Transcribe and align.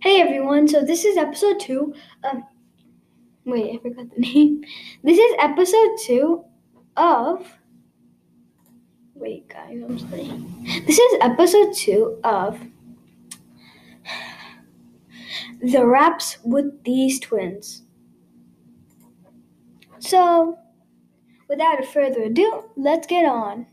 Hey 0.00 0.20
everyone, 0.20 0.68
so 0.68 0.82
this 0.82 1.04
is 1.04 1.16
episode 1.16 1.58
two 1.58 1.94
of. 2.22 2.42
Wait, 3.44 3.74
I 3.74 3.82
forgot 3.82 4.10
the 4.14 4.20
name. 4.20 4.62
This 5.02 5.18
is 5.18 5.34
episode 5.38 5.96
two 6.04 6.44
of. 6.96 7.46
Wait, 9.14 9.48
guys, 9.48 9.80
I'm 9.82 9.98
sorry. 9.98 10.30
This 10.86 10.98
is 10.98 11.18
episode 11.20 11.74
two 11.74 12.20
of. 12.22 12.60
The 15.62 15.86
Raps 15.86 16.38
with 16.44 16.84
these 16.84 17.18
twins. 17.18 17.82
So, 19.98 20.58
without 21.48 21.84
further 21.86 22.24
ado, 22.24 22.64
let's 22.76 23.06
get 23.06 23.24
on. 23.24 23.66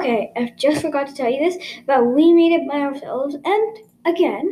Okay, 0.00 0.32
I 0.34 0.50
just 0.56 0.80
forgot 0.80 1.08
to 1.08 1.14
tell 1.14 1.30
you 1.30 1.44
this, 1.44 1.62
but 1.86 2.06
we 2.06 2.32
made 2.32 2.52
it 2.52 2.66
by 2.66 2.80
ourselves. 2.80 3.36
And 3.44 3.78
again, 4.06 4.50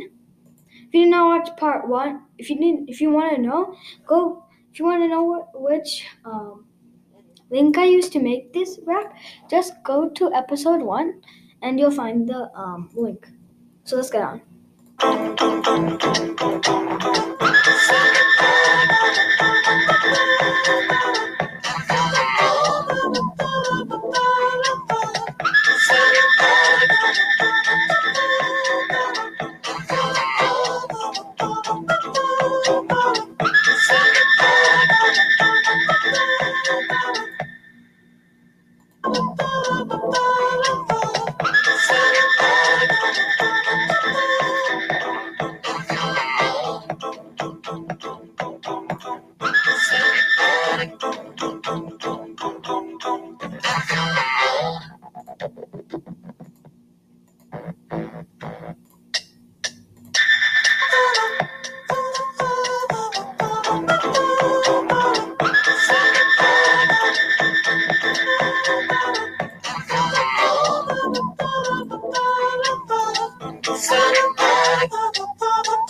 if 0.87 0.93
you 0.93 1.05
did 1.05 1.09
not 1.09 1.25
watch 1.25 1.57
part 1.57 1.89
one, 1.89 2.25
if 2.37 2.51
you 2.51 2.57
didn't, 2.57 2.87
if 2.87 3.01
you 3.01 3.09
want 3.09 3.35
to 3.35 3.41
know, 3.41 3.75
go. 4.05 4.45
If 4.71 4.77
you 4.77 4.85
want 4.85 5.01
to 5.01 5.07
know 5.07 5.47
which 5.55 6.05
um, 6.23 6.65
link 7.49 7.79
I 7.79 7.85
used 7.85 8.11
to 8.13 8.19
make 8.19 8.53
this 8.53 8.79
rap, 8.85 9.15
just 9.49 9.73
go 9.83 10.09
to 10.09 10.31
episode 10.33 10.83
one, 10.83 11.21
and 11.63 11.79
you'll 11.79 11.89
find 11.89 12.29
the 12.29 12.51
um, 12.53 12.91
link. 12.93 13.27
So 13.85 13.95
let's 13.95 14.11
get 14.11 14.21
on. 14.21 14.41
Bye. 74.49 75.85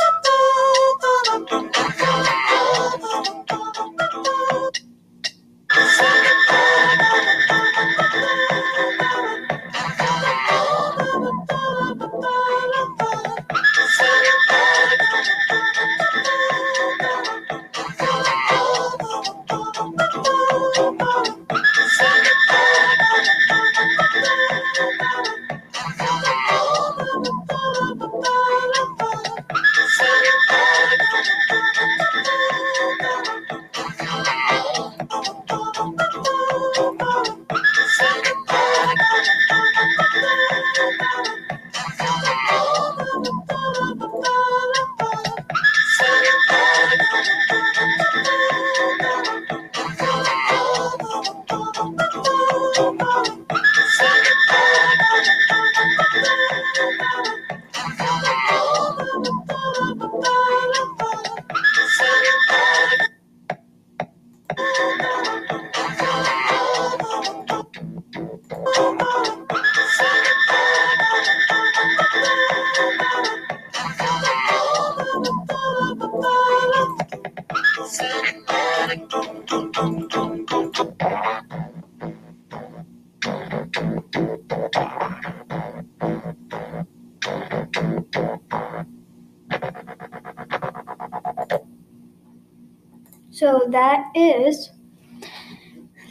So 93.31 93.67
that 93.69 94.11
is 94.15 94.69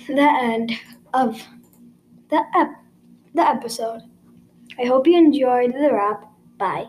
the 0.07 0.29
end 0.41 0.73
of 1.13 1.47
the 2.31 2.43
ep- 2.57 2.85
the 3.35 3.43
episode. 3.43 4.01
I 4.79 4.85
hope 4.87 5.07
you 5.07 5.19
enjoyed 5.19 5.75
the 5.75 5.93
rap. 5.93 6.25
Bye. 6.57 6.87